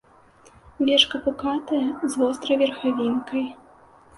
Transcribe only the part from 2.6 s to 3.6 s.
верхавінкай.